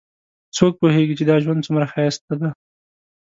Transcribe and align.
څوک 0.57 0.73
پوهیږي 0.81 1.15
چې 1.19 1.23
دا 1.29 1.35
ژوند 1.43 1.65
څومره 1.65 1.85
ښایسته 1.91 2.33
ده 2.41 2.49